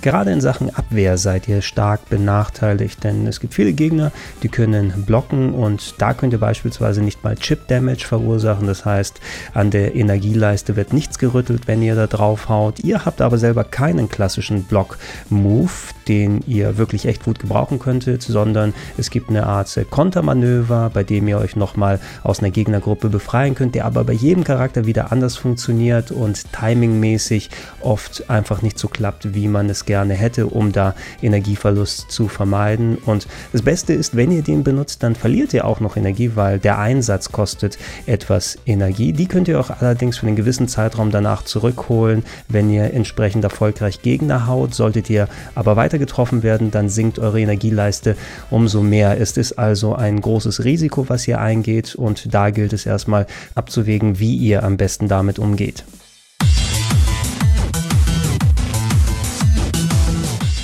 Gerade 0.01 0.31
in 0.31 0.39
Sachen 0.39 0.73
Abwehr 0.73 1.17
seid 1.17 1.49
ihr 1.49 1.61
stark 1.61 2.07
benachteiligt, 2.09 3.03
denn 3.03 3.27
es 3.27 3.41
gibt 3.41 3.53
viele 3.53 3.73
Gegner, 3.73 4.13
die 4.43 4.47
können 4.47 5.03
blocken 5.05 5.53
und 5.53 5.95
da 5.97 6.13
könnt 6.13 6.31
ihr 6.31 6.39
beispielsweise 6.39 7.01
nicht 7.01 7.21
mal 7.21 7.35
Chip 7.35 7.67
Damage 7.67 8.05
verursachen. 8.05 8.65
Das 8.65 8.85
heißt, 8.85 9.19
an 9.53 9.71
der 9.71 9.95
Energieleiste 9.95 10.77
wird 10.77 10.93
nichts 10.93 11.19
gerüttelt, 11.19 11.67
wenn 11.67 11.81
ihr 11.81 11.95
da 11.95 12.07
drauf 12.07 12.47
haut. 12.47 12.79
Ihr 12.79 13.03
habt 13.03 13.19
aber 13.19 13.37
selber 13.37 13.65
keinen 13.65 14.07
klassischen 14.07 14.63
Block-Move, 14.63 15.69
den 16.07 16.43
ihr 16.47 16.77
wirklich 16.77 17.05
echt 17.05 17.25
gut 17.25 17.39
gebrauchen 17.39 17.79
könntet, 17.79 18.21
sondern 18.21 18.73
es 18.97 19.09
gibt 19.09 19.29
eine 19.29 19.47
Art 19.47 19.69
Kontermanöver, 19.89 20.91
bei 20.93 21.03
dem 21.03 21.27
ihr 21.27 21.39
euch 21.39 21.57
nochmal 21.57 21.99
aus 22.23 22.39
einer 22.39 22.51
Gegnergruppe 22.51 23.09
befreien 23.09 23.53
könnt, 23.53 23.75
der 23.75 23.85
aber 23.85 24.05
bei 24.05 24.13
jedem 24.13 24.45
Charakter 24.45 24.85
wieder 24.85 25.11
anders 25.11 25.35
funktioniert 25.35 26.11
und 26.11 26.53
timingmäßig 26.53 27.49
oft 27.81 28.29
einfach 28.29 28.61
nicht 28.61 28.79
so 28.79 28.87
klappt, 28.87 29.35
wie 29.35 29.49
man 29.49 29.69
es 29.69 29.85
gerne 29.89 30.13
hätte, 30.13 30.45
um 30.45 30.71
da 30.71 30.93
Energieverlust 31.19 32.11
zu 32.11 32.27
vermeiden. 32.27 32.99
Und 33.07 33.27
das 33.53 33.63
Beste 33.63 33.93
ist, 33.93 34.15
wenn 34.15 34.31
ihr 34.31 34.43
den 34.43 34.63
benutzt, 34.63 35.01
dann 35.01 35.15
verliert 35.15 35.51
ihr 35.51 35.65
auch 35.65 35.79
noch 35.79 35.97
Energie, 35.97 36.33
weil 36.35 36.59
der 36.59 36.77
Einsatz 36.77 37.31
kostet 37.31 37.79
etwas 38.05 38.59
Energie. 38.67 39.13
Die 39.13 39.25
könnt 39.25 39.47
ihr 39.47 39.59
auch 39.59 39.71
allerdings 39.71 40.19
für 40.19 40.27
einen 40.27 40.35
gewissen 40.35 40.67
Zeitraum 40.67 41.09
danach 41.09 41.41
zurückholen, 41.41 42.23
wenn 42.47 42.69
ihr 42.69 42.93
entsprechend 42.93 43.43
erfolgreich 43.43 44.03
Gegner 44.03 44.45
haut. 44.45 44.75
Solltet 44.75 45.09
ihr 45.09 45.27
aber 45.55 45.75
weiter 45.75 45.97
getroffen 45.97 46.43
werden, 46.43 46.69
dann 46.69 46.89
sinkt 46.89 47.17
eure 47.17 47.41
Energieleiste 47.41 48.15
umso 48.51 48.83
mehr. 48.83 49.19
Es 49.19 49.37
ist 49.37 49.53
also 49.53 49.95
ein 49.95 50.21
großes 50.21 50.63
Risiko, 50.63 51.09
was 51.09 51.27
ihr 51.27 51.41
eingeht 51.41 51.95
und 51.95 52.31
da 52.31 52.51
gilt 52.51 52.73
es 52.73 52.85
erstmal 52.85 53.25
abzuwägen, 53.55 54.19
wie 54.19 54.35
ihr 54.35 54.61
am 54.61 54.77
besten 54.77 55.07
damit 55.07 55.39
umgeht. 55.39 55.83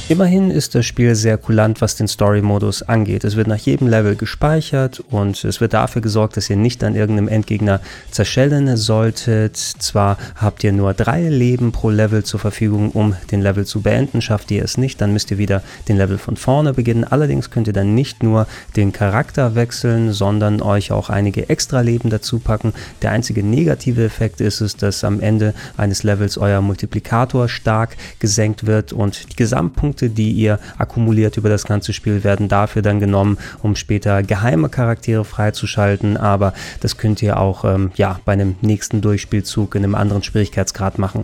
Immerhin 0.08 0.52
ist 0.52 0.76
das 0.76 0.86
Spiel 0.86 1.16
sehr 1.16 1.40
kulant, 1.40 1.82
was 1.82 1.96
den 1.96 2.08
Story-Modus 2.08 2.84
angeht. 2.84 3.24
Es 3.24 3.36
wird 3.36 3.48
nach 3.48 3.58
jedem 3.58 3.88
Level 3.88 4.16
gespeichert 4.16 5.04
und 5.10 5.44
es 5.44 5.62
wird 5.62 5.74
dafür 5.74 6.04
gesorgt, 6.04 6.38
dass 6.38 6.48
ihr 6.48 6.58
nicht 6.58 6.84
an 6.84 6.94
irgendeinem 6.94 7.28
Endgegner 7.28 7.82
zerschellen 8.12 8.78
solltet. 8.78 9.58
Zwar 9.58 10.20
habt 10.36 10.64
ihr 10.64 10.74
nur 10.74 10.94
drei 10.94 11.28
Leben 11.28 11.72
pro 11.72 11.90
Level 11.90 12.24
zur 12.24 12.40
Verfügung, 12.40 12.92
um 12.92 13.16
den 13.32 13.42
Level 13.42 13.66
zu 13.66 13.82
beenden. 13.82 14.22
Schafft 14.22 14.52
ihr 14.52 14.64
es 14.64 14.78
nicht, 14.78 15.02
dann 15.02 15.12
müsst 15.12 15.32
ihr 15.32 15.40
wieder 15.40 15.64
den 15.88 15.98
Level 15.98 16.20
von 16.20 16.38
vorne 16.38 16.74
beginnen. 16.74 17.04
Allerdings 17.04 17.50
könnt 17.50 17.66
ihr 17.66 17.74
dann 17.74 17.96
nicht 17.96 18.22
nur 18.22 18.46
den 18.76 18.92
Charakter 18.92 19.56
wechseln, 19.56 20.14
sondern 20.14 20.62
euch 20.62 20.92
auch 20.92 21.10
einige 21.10 21.50
extra 21.50 21.82
Leben 21.82 22.12
dazu 22.12 22.38
packen. 22.38 22.74
Der 23.02 23.10
einzige 23.10 23.42
negative 23.42 24.06
Effekt 24.06 24.40
ist 24.40 24.62
es, 24.62 24.78
dass 24.78 25.04
am 25.04 25.20
Ende 25.20 25.56
eines 25.78 26.04
Levels 26.04 26.38
euer 26.38 26.62
Multiplikator 26.62 27.50
stark 27.50 27.98
gesenkt 28.20 28.68
wird 28.68 28.94
und 28.94 29.32
die 29.32 29.36
Gesamtpunkte 29.36 29.95
Punkte, 29.96 30.10
die 30.10 30.32
ihr 30.32 30.60
akkumuliert 30.78 31.38
über 31.38 31.48
das 31.48 31.64
ganze 31.64 31.94
Spiel, 31.94 32.26
werden 32.26 32.50
dafür 32.50 32.82
dann 32.82 33.00
genommen, 33.00 33.38
um 33.64 33.78
später 33.78 34.24
geheime 34.24 34.68
Charaktere 34.68 35.24
freizuschalten. 35.24 36.18
Aber 36.18 36.54
das 36.82 36.98
könnt 36.98 37.22
ihr 37.22 37.40
auch 37.40 37.64
ähm, 37.64 37.92
ja, 37.96 38.20
bei 38.26 38.34
einem 38.34 38.56
nächsten 38.62 39.00
Durchspielzug 39.00 39.76
in 39.76 39.86
einem 39.86 39.96
anderen 39.96 40.22
Schwierigkeitsgrad 40.22 41.00
machen. 41.00 41.24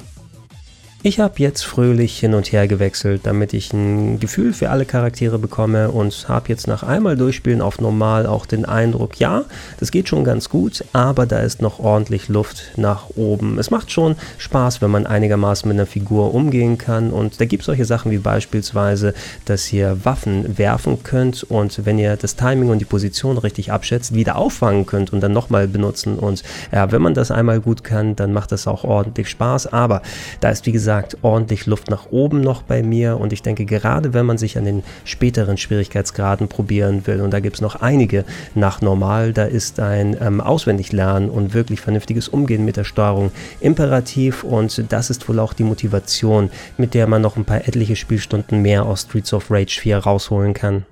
Ich 1.04 1.20
habe 1.20 1.34
jetzt 1.38 1.64
fröhlich 1.64 2.20
hin 2.20 2.36
und 2.36 2.52
her 2.52 2.68
gewechselt, 2.68 3.22
damit 3.24 3.54
ich 3.54 3.74
ein 3.74 4.20
Gefühl 4.20 4.54
für 4.54 4.70
alle 4.70 4.86
Charaktere 4.86 5.40
bekomme 5.40 5.90
und 5.90 6.30
habe 6.30 6.50
jetzt 6.50 6.68
nach 6.68 6.84
einmal 6.84 7.18
durchspielen 7.18 7.60
auf 7.60 7.82
normal 7.82 8.28
auch 8.28 8.46
den 8.46 8.66
Eindruck, 8.66 9.20
ja, 9.20 9.46
das 9.80 9.90
geht 9.90 10.08
schon 10.08 10.24
ganz 10.24 10.48
gut, 10.48 10.86
aber 10.94 11.26
da 11.26 11.40
ist 11.40 11.60
noch 11.60 11.80
ordentlich 11.80 12.30
Luft 12.30 12.74
nach 12.78 13.10
oben. 13.16 13.58
Es 13.58 13.72
macht 13.72 13.92
schon 13.92 14.16
Spaß, 14.38 14.84
wenn 14.84 14.92
man 14.92 15.08
einigermaßen 15.08 15.68
mit 15.68 15.76
einer 15.76 15.88
Figur 15.88 16.36
umgehen 16.36 16.78
kann 16.78 17.10
und 17.10 17.42
da 17.42 17.46
gibt 17.46 17.62
es 17.62 17.66
solche 17.66 17.86
Sachen 17.86 18.12
wie 18.12 18.20
beispielsweise, 18.20 19.16
dass 19.46 19.74
ihr 19.74 20.06
Waffen 20.06 20.60
werfen 20.60 21.02
könnt 21.02 21.42
und 21.42 21.84
wenn 21.84 21.98
ihr 21.98 22.16
das 22.16 22.36
Timing 22.36 22.70
und 22.70 22.78
die 22.78 22.86
Position 22.86 23.40
richtig 23.40 23.72
abschätzt, 23.72 24.14
wieder 24.14 24.36
auffangen 24.36 24.86
könnt 24.86 25.14
und 25.14 25.22
dann 25.22 25.34
nochmal 25.34 25.68
benutzen 25.68 26.20
und 26.20 26.44
ja, 26.72 26.92
wenn 26.92 27.02
man 27.02 27.16
das 27.16 27.32
einmal 27.32 27.60
gut 27.60 27.84
kann, 27.84 28.16
dann 28.16 28.34
macht 28.34 28.52
das 28.52 28.68
auch 28.68 28.84
ordentlich 28.84 29.30
Spaß, 29.30 29.66
aber 29.74 30.04
da 30.42 30.50
ist 30.52 30.68
wie 30.68 30.72
gesagt 30.72 30.91
gesagt, 30.92 31.18
ordentlich 31.22 31.68
Luft 31.68 31.90
nach 31.90 32.12
oben 32.12 32.42
noch 32.42 32.64
bei 32.64 32.84
mir 32.84 33.18
und 33.18 33.32
ich 33.32 33.42
denke, 33.42 33.64
gerade 33.64 34.14
wenn 34.14 34.26
man 34.26 34.38
sich 34.38 34.58
an 34.58 34.66
den 34.66 34.84
späteren 35.06 35.56
Schwierigkeitsgraden 35.56 36.50
probieren 36.50 37.08
will, 37.08 37.22
und 37.22 37.32
da 37.32 37.40
gibt 37.40 37.56
es 37.56 37.62
noch 37.62 37.78
einige 37.78 38.26
nach 38.56 38.82
normal, 38.82 39.32
da 39.32 39.46
ist 39.46 39.80
ein 39.80 40.18
ähm, 40.20 40.42
Auswendiglernen 40.42 41.30
und 41.30 41.54
wirklich 41.54 41.80
vernünftiges 41.80 42.28
Umgehen 42.28 42.66
mit 42.66 42.76
der 42.76 42.84
Steuerung 42.84 43.32
imperativ 43.62 44.44
und 44.44 44.84
das 44.92 45.10
ist 45.10 45.30
wohl 45.30 45.40
auch 45.40 45.54
die 45.54 45.64
Motivation, 45.64 46.52
mit 46.78 46.94
der 46.94 47.08
man 47.08 47.22
noch 47.22 47.38
ein 47.38 47.46
paar 47.46 47.66
etliche 47.66 47.96
Spielstunden 47.96 48.62
mehr 48.62 48.86
aus 48.86 49.04
Streets 49.04 49.32
of 49.34 49.50
Rage 49.50 49.80
4 49.80 49.98
rausholen 49.98 50.54
kann. 50.54 50.84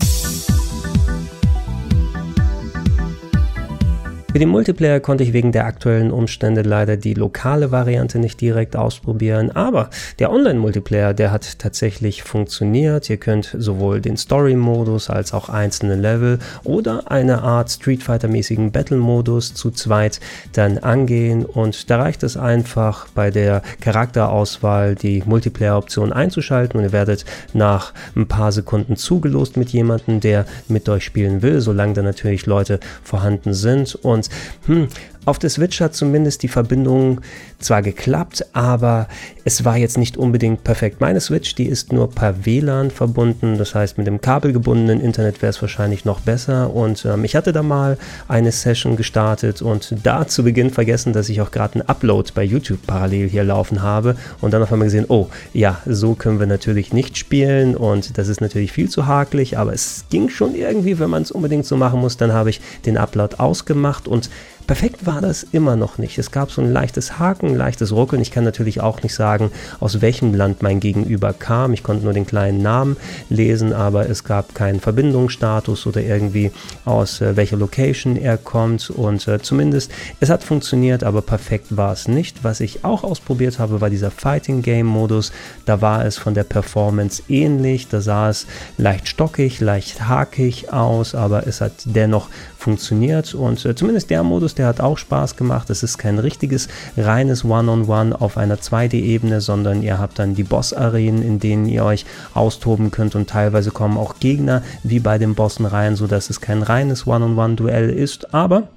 Für 4.32 4.38
den 4.38 4.50
Multiplayer 4.50 5.00
konnte 5.00 5.24
ich 5.24 5.34
wegen 5.34 5.52
der 5.52 5.66
aktuellen 5.66 6.12
Umstände 6.12 6.62
leider 6.62 6.98
die 6.98 7.16
lokale 7.16 7.72
Variante 7.72 8.20
nicht 8.20 8.40
direkt 8.40 8.76
ausprobieren, 8.76 9.50
aber 9.50 9.90
der 10.20 10.32
Online-Multiplayer, 10.32 11.16
der 11.16 11.32
hat 11.32 11.58
tatsächlich 11.58 12.22
funktioniert. 12.22 13.10
Ihr 13.10 13.18
könnt 13.18 13.56
sowohl 13.58 14.02
den 14.02 14.18
Story-Modus 14.18 15.10
als 15.10 15.34
auch 15.34 15.50
einzelne 15.50 15.96
Level 15.96 16.38
oder 16.64 17.12
eine 17.12 17.42
Art 17.42 17.72
Street 17.72 18.04
Fighter-mäßigen 18.04 18.72
Battle-Modus 18.72 19.56
zu 19.56 19.72
zweit 19.72 20.20
dann 20.54 20.78
angehen 20.78 21.44
und 21.44 21.90
da 21.90 21.98
reicht 21.98 22.22
es 22.22 22.38
einfach 22.38 23.08
bei 23.16 23.32
der 23.32 23.64
Charakterauswahl 23.82 24.94
die 24.94 25.24
Multiplayer-Option 25.26 26.14
einzuschalten 26.14 26.80
und 26.80 26.86
ihr 26.86 26.92
werdet 26.92 27.26
nach 27.54 27.96
ein 28.16 28.28
paar 28.28 28.52
Sekunden 28.52 28.96
zugelost 28.96 29.58
mit 29.58 29.70
jemandem, 29.70 30.20
der 30.20 30.46
mit 30.68 30.88
euch 30.88 31.04
spielen 31.04 31.42
will, 31.42 31.62
solange 31.62 31.94
da 31.94 32.04
natürlich 32.04 32.46
Leute 32.46 32.80
vorhanden 33.02 33.56
sind 33.56 33.96
und 33.96 34.19
und 34.20 34.30
hm, 34.68 34.88
Auf 35.30 35.38
der 35.38 35.52
Switch 35.52 35.80
hat 35.80 35.94
zumindest 35.94 36.42
die 36.42 36.48
Verbindung 36.48 37.22
zwar 37.60 37.84
geklappt, 37.84 38.48
aber 38.54 39.08
es 39.46 39.64
war 39.64 39.78
jetzt 39.78 40.00
nicht 40.00 40.18
unbedingt 40.18 40.64
perfekt. 40.64 41.02
Meine 41.02 41.22
Switch, 41.22 41.54
die 41.54 41.68
ist 41.68 41.94
nur 41.94 42.10
per 42.10 42.48
WLAN 42.48 42.90
verbunden, 42.90 43.60
das 43.60 43.76
heißt 43.76 44.00
mit 44.00 44.08
dem 44.08 44.22
kabelgebundenen 44.22 45.00
Internet 45.00 45.44
wäre 45.44 45.52
es 45.52 45.62
wahrscheinlich 45.62 46.04
noch 46.04 46.22
besser. 46.22 46.74
Und 46.74 47.06
ähm, 47.06 47.26
ich 47.26 47.36
hatte 47.36 47.54
da 47.54 47.62
mal 47.62 48.00
eine 48.28 48.52
Session 48.52 48.96
gestartet 48.96 49.62
und 49.62 49.98
da 50.02 50.28
zu 50.28 50.44
Beginn 50.44 50.72
vergessen, 50.72 51.14
dass 51.14 51.30
ich 51.30 51.42
auch 51.42 51.52
gerade 51.52 51.76
einen 51.76 51.88
Upload 51.88 52.32
bei 52.34 52.44
YouTube 52.44 52.88
parallel 52.88 53.30
hier 53.30 53.44
laufen 53.44 53.84
habe 53.84 54.16
und 54.42 54.52
dann 54.52 54.64
auf 54.64 54.74
einmal 54.74 54.88
gesehen, 54.88 55.06
oh 55.10 55.28
ja, 55.54 55.80
so 55.86 56.16
können 56.16 56.40
wir 56.40 56.48
natürlich 56.48 56.92
nicht 56.92 57.20
spielen 57.20 57.76
und 57.76 58.18
das 58.18 58.30
ist 58.30 58.42
natürlich 58.42 58.72
viel 58.72 58.90
zu 58.90 59.06
hakelig, 59.06 59.60
aber 59.60 59.74
es 59.74 60.06
ging 60.10 60.30
schon 60.30 60.56
irgendwie, 60.56 60.98
wenn 60.98 61.12
man 61.12 61.22
es 61.22 61.30
unbedingt 61.30 61.68
so 61.68 61.78
machen 61.78 62.00
muss, 62.00 62.18
dann 62.18 62.34
habe 62.34 62.50
ich 62.50 62.62
den 62.88 62.98
Upload 62.98 63.36
ausgemacht 63.38 64.08
und 64.08 64.32
Perfekt 64.70 65.08
war 65.08 65.20
das 65.20 65.42
immer 65.42 65.76
noch 65.76 65.98
nicht. 65.98 66.20
Es 66.20 66.30
gab 66.30 66.52
so 66.52 66.62
ein 66.62 66.72
leichtes 66.72 67.18
Haken, 67.18 67.48
ein 67.48 67.56
leichtes 67.56 67.92
Ruckeln. 67.92 68.22
Ich 68.22 68.30
kann 68.30 68.44
natürlich 68.44 68.82
auch 68.82 69.02
nicht 69.02 69.16
sagen, 69.16 69.50
aus 69.80 70.00
welchem 70.00 70.36
Land 70.36 70.62
mein 70.62 70.80
Gegenüber 70.80 71.34
kam. 71.34 71.74
Ich 71.74 71.82
konnte 71.82 72.04
nur 72.04 72.14
den 72.14 72.28
kleinen 72.28 72.62
Namen 72.62 72.96
lesen, 73.30 73.74
aber 73.74 74.08
es 74.08 74.24
gab 74.24 74.54
keinen 74.54 74.80
Verbindungsstatus 74.80 75.88
oder 75.88 76.02
irgendwie 76.02 76.52
aus 76.86 77.20
äh, 77.20 77.36
welcher 77.36 77.58
Location 77.58 78.16
er 78.16 78.38
kommt. 78.38 78.92
Und 78.92 79.28
äh, 79.28 79.42
zumindest, 79.42 79.92
es 80.20 80.30
hat 80.30 80.44
funktioniert, 80.44 81.04
aber 81.04 81.24
perfekt 81.24 81.76
war 81.76 81.94
es 81.94 82.08
nicht. 82.08 82.44
Was 82.44 82.60
ich 82.60 82.86
auch 82.86 83.04
ausprobiert 83.04 83.58
habe, 83.58 83.82
war 83.82 83.90
dieser 83.90 84.12
Fighting 84.12 84.62
Game 84.62 84.86
Modus. 84.86 85.32
Da 85.66 85.82
war 85.82 86.06
es 86.06 86.20
von 86.20 86.36
der 86.36 86.44
Performance 86.44 87.24
ähnlich. 87.28 87.88
Da 87.88 88.02
sah 88.02 88.30
es 88.30 88.46
leicht 88.78 89.08
stockig, 89.08 89.62
leicht 89.62 90.08
hakig 90.08 90.72
aus, 90.72 91.16
aber 91.16 91.48
es 91.48 91.60
hat 91.60 91.72
dennoch 91.86 92.30
funktioniert. 92.60 93.34
Und 93.34 93.66
äh, 93.66 93.74
zumindest 93.74 94.10
der 94.10 94.24
Modus, 94.24 94.54
der 94.54 94.68
hat 94.68 94.82
auch 94.82 94.98
Spaß 94.98 95.38
gemacht. 95.38 95.70
Es 95.70 95.82
ist 95.82 95.98
kein 95.98 96.20
richtiges 96.20 96.68
reines 96.98 97.46
One-on-One 97.46 97.86
-on 97.86 98.14
-One 98.14 98.22
auf 98.22 98.38
einer 98.38 98.58
2D-Ebene, 98.58 99.42
sondern 99.42 99.82
ihr 99.82 99.98
habt 99.98 100.20
dann 100.20 100.36
die 100.36 100.44
Boss-Arenen, 100.44 101.24
in 101.24 101.40
denen 101.40 101.66
ihr 101.66 101.86
euch 101.86 102.06
austoben 102.34 102.92
könnt 102.92 103.16
und 103.16 103.30
teilweise 103.30 103.72
kommen 103.72 103.98
auch 103.98 104.20
Gegner 104.20 104.62
wie 104.84 105.00
bei 105.00 105.18
den 105.18 105.36
Bossen 105.36 105.66
rein, 105.66 105.96
sodass 105.96 106.30
es 106.30 106.42
kein 106.42 106.62
reines 106.62 107.08
One-on-One-Duell 107.08 107.90
ist, 107.90 108.34
aber 108.34 108.68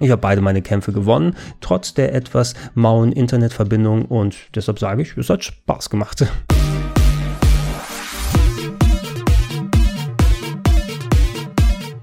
ich 0.00 0.10
habe 0.10 0.20
beide 0.20 0.40
meine 0.40 0.62
Kämpfe 0.62 0.92
gewonnen, 0.92 1.34
trotz 1.60 1.92
der 1.92 2.14
etwas 2.14 2.54
mauen 2.74 3.12
Internetverbindung 3.12 4.04
und 4.04 4.36
deshalb 4.54 4.78
sage 4.78 5.02
ich, 5.02 5.16
es 5.16 5.28
hat 5.28 5.44
Spaß 5.44 5.90
gemacht. 5.90 6.24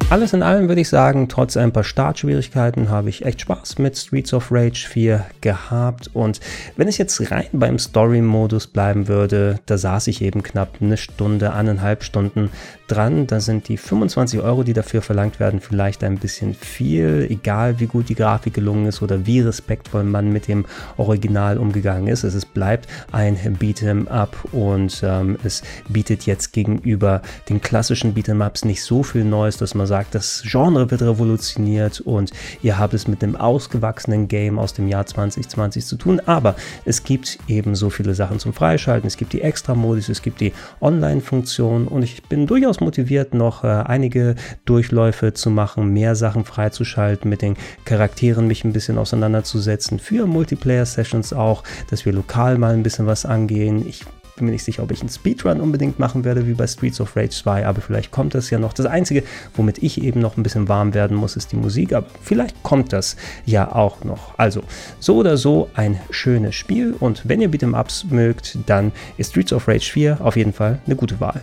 Alles 0.07 0.33
in 0.33 0.43
allem 0.43 0.67
würde 0.67 0.81
ich 0.81 0.89
sagen, 0.89 1.27
trotz 1.29 1.57
ein 1.57 1.73
paar 1.73 1.83
Startschwierigkeiten 1.83 2.89
habe 2.89 3.09
ich 3.09 3.25
echt 3.25 3.41
Spaß 3.41 3.79
mit 3.79 3.97
Streets 3.97 4.35
of 4.35 4.51
Rage 4.51 4.87
4 4.87 5.25
gehabt. 5.41 6.11
Und 6.13 6.39
wenn 6.77 6.87
es 6.87 6.99
jetzt 6.99 7.31
rein 7.31 7.47
beim 7.53 7.79
Story-Modus 7.79 8.67
bleiben 8.67 9.07
würde, 9.07 9.59
da 9.65 9.79
saß 9.79 10.05
ich 10.07 10.21
eben 10.21 10.43
knapp 10.43 10.75
eine 10.79 10.97
Stunde, 10.97 11.53
eineinhalb 11.53 12.03
Stunden 12.03 12.51
dran. 12.87 13.27
Da 13.27 13.39
sind 13.39 13.67
die 13.67 13.77
25 13.77 14.39
Euro, 14.41 14.63
die 14.63 14.73
dafür 14.73 15.01
verlangt 15.01 15.39
werden, 15.39 15.59
vielleicht 15.59 16.03
ein 16.03 16.17
bisschen 16.17 16.53
viel, 16.53 17.27
egal 17.29 17.79
wie 17.79 17.87
gut 17.87 18.09
die 18.09 18.15
Grafik 18.15 18.53
gelungen 18.53 18.87
ist 18.87 19.01
oder 19.01 19.25
wie 19.25 19.41
respektvoll 19.41 20.03
man 20.03 20.31
mit 20.31 20.47
dem 20.47 20.65
Original 20.97 21.57
umgegangen 21.57 22.07
ist. 22.07 22.23
Es 22.23 22.45
bleibt 22.45 22.87
ein 23.11 23.37
Beat'em 23.57 24.07
Up 24.07 24.37
und 24.51 25.01
ähm, 25.03 25.37
es 25.43 25.63
bietet 25.89 26.25
jetzt 26.25 26.53
gegenüber 26.53 27.21
den 27.49 27.61
klassischen 27.61 28.13
Beat'em 28.13 28.45
Ups 28.45 28.65
nicht 28.65 28.83
so 28.83 29.03
viel 29.03 29.23
Neues, 29.23 29.57
dass 29.57 29.75
man 29.75 29.87
sagt, 29.87 30.15
das 30.15 30.43
Genre 30.45 30.91
wird 30.91 31.01
revolutioniert 31.01 32.01
und 32.01 32.31
ihr 32.61 32.77
habt 32.77 32.93
es 32.93 33.07
mit 33.07 33.23
einem 33.23 33.35
ausgewachsenen 33.35 34.27
Game 34.27 34.59
aus 34.59 34.73
dem 34.73 34.87
Jahr 34.87 35.05
2020 35.05 35.85
zu 35.85 35.95
tun. 35.95 36.21
Aber 36.25 36.55
es 36.85 37.03
gibt 37.03 37.39
eben 37.47 37.75
so 37.75 37.89
viele 37.89 38.13
Sachen 38.13 38.39
zum 38.39 38.53
Freischalten. 38.53 39.07
Es 39.07 39.17
gibt 39.17 39.33
die 39.33 39.41
Extra-Modus, 39.41 40.09
es 40.09 40.21
gibt 40.21 40.41
die 40.41 40.53
Online-Funktion 40.81 41.87
und 41.87 42.03
ich 42.03 42.23
bin 42.23 42.47
durchaus 42.47 42.74
motiviert, 42.81 43.33
noch 43.33 43.63
äh, 43.63 43.67
einige 43.67 44.35
Durchläufe 44.65 45.33
zu 45.33 45.49
machen, 45.49 45.93
mehr 45.93 46.15
Sachen 46.15 46.45
freizuschalten, 46.45 47.29
mit 47.29 47.41
den 47.41 47.55
Charakteren 47.85 48.47
mich 48.47 48.63
ein 48.63 48.73
bisschen 48.73 48.97
auseinanderzusetzen, 48.97 49.99
für 49.99 50.27
Multiplayer-Sessions 50.27 51.33
auch, 51.33 51.63
dass 51.89 52.05
wir 52.05 52.13
lokal 52.13 52.57
mal 52.57 52.73
ein 52.73 52.83
bisschen 52.83 53.07
was 53.07 53.25
angehen. 53.25 53.87
Ich 53.87 54.05
bin 54.35 54.45
mir 54.45 54.51
nicht 54.51 54.63
sicher, 54.63 54.83
ob 54.83 54.91
ich 54.91 54.99
einen 54.99 55.09
Speedrun 55.09 55.61
unbedingt 55.61 55.99
machen 55.99 56.23
werde, 56.23 56.45
wie 56.47 56.53
bei 56.53 56.67
Streets 56.67 56.99
of 56.99 57.15
Rage 57.15 57.29
2, 57.29 57.65
aber 57.65 57.81
vielleicht 57.81 58.11
kommt 58.11 58.35
das 58.35 58.49
ja 58.49 58.59
noch. 58.59 58.73
Das 58.73 58.85
Einzige, 58.85 59.23
womit 59.55 59.81
ich 59.81 60.01
eben 60.01 60.19
noch 60.19 60.37
ein 60.37 60.43
bisschen 60.43 60.67
warm 60.67 60.93
werden 60.93 61.15
muss, 61.15 61.35
ist 61.35 61.51
die 61.51 61.55
Musik, 61.55 61.93
aber 61.93 62.07
vielleicht 62.21 62.61
kommt 62.63 62.91
das 62.93 63.15
ja 63.45 63.73
auch 63.73 64.03
noch. 64.03 64.37
Also, 64.37 64.63
so 64.99 65.17
oder 65.17 65.37
so 65.37 65.69
ein 65.75 65.99
schönes 66.09 66.55
Spiel 66.55 66.95
und 66.99 67.21
wenn 67.25 67.41
ihr 67.41 67.49
Beat'em 67.49 67.79
Ups 67.79 68.05
mögt, 68.09 68.57
dann 68.65 68.91
ist 69.17 69.31
Streets 69.31 69.53
of 69.53 69.67
Rage 69.67 69.91
4 69.91 70.19
auf 70.21 70.35
jeden 70.35 70.53
Fall 70.53 70.79
eine 70.85 70.95
gute 70.95 71.19
Wahl. 71.19 71.41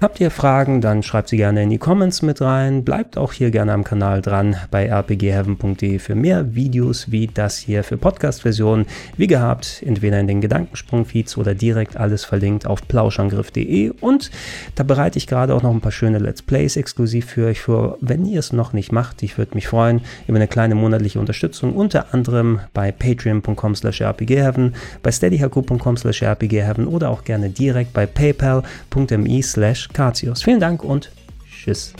Habt 0.00 0.20
ihr 0.20 0.30
Fragen, 0.30 0.80
dann 0.80 1.02
schreibt 1.02 1.28
sie 1.28 1.36
gerne 1.36 1.64
in 1.64 1.70
die 1.70 1.78
Comments 1.78 2.22
mit 2.22 2.40
rein. 2.40 2.84
Bleibt 2.84 3.18
auch 3.18 3.32
hier 3.32 3.50
gerne 3.50 3.72
am 3.72 3.82
Kanal 3.82 4.22
dran 4.22 4.54
bei 4.70 4.88
rpgheaven.de 4.88 5.98
für 5.98 6.14
mehr 6.14 6.54
Videos 6.54 7.10
wie 7.10 7.26
das 7.26 7.58
hier 7.58 7.82
für 7.82 7.96
Podcast-Versionen. 7.96 8.86
Wie 9.16 9.26
gehabt, 9.26 9.82
entweder 9.84 10.20
in 10.20 10.28
den 10.28 10.40
Gedankensprung-Feeds 10.40 11.36
oder 11.36 11.56
direkt 11.56 11.96
alles 11.96 12.24
verlinkt 12.24 12.64
auf 12.64 12.86
plauschangriff.de. 12.86 13.90
Und 14.00 14.30
da 14.76 14.84
bereite 14.84 15.18
ich 15.18 15.26
gerade 15.26 15.52
auch 15.52 15.64
noch 15.64 15.72
ein 15.72 15.80
paar 15.80 15.90
schöne 15.90 16.20
Let's 16.20 16.42
Plays 16.42 16.76
exklusiv 16.76 17.26
für 17.26 17.48
euch 17.48 17.60
vor. 17.60 17.98
Wenn 18.00 18.24
ihr 18.24 18.38
es 18.38 18.52
noch 18.52 18.72
nicht 18.72 18.92
macht, 18.92 19.24
ich 19.24 19.36
würde 19.36 19.56
mich 19.56 19.66
freuen 19.66 20.02
über 20.28 20.36
eine 20.36 20.46
kleine 20.46 20.76
monatliche 20.76 21.18
Unterstützung, 21.18 21.74
unter 21.74 22.14
anderem 22.14 22.60
bei 22.72 22.92
patreon.com 22.92 23.74
slash 23.74 24.00
rpgheaven, 24.00 24.76
bei 25.02 25.10
steadyhq.com 25.10 25.96
slash 25.96 26.22
rpgheaven 26.22 26.86
oder 26.86 27.10
auch 27.10 27.24
gerne 27.24 27.50
direkt 27.50 27.92
bei 27.92 28.06
paypal.me 28.06 29.42
slash 29.42 29.87
Catius. 29.92 30.42
Vielen 30.42 30.60
Dank 30.60 30.84
und 30.84 31.10
tschüss. 31.50 31.92